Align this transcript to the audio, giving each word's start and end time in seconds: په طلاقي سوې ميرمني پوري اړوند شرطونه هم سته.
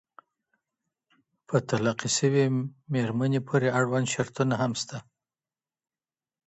په 1.47 1.55
طلاقي 1.69 2.09
سوې 2.19 2.45
ميرمني 2.93 3.39
پوري 3.47 3.69
اړوند 3.79 4.07
شرطونه 4.13 4.55
هم 4.61 4.71
سته. 4.81 4.97